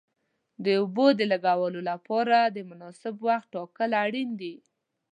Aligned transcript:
د 0.63 0.65
اوبو 0.79 1.05
د 1.19 1.21
لګولو 1.31 1.79
لپاره 1.89 2.37
د 2.55 2.57
مناسب 2.69 3.13
وخت 3.27 3.47
ټاکل 3.55 3.91
اړین 4.03 4.29
دي. 4.41 4.55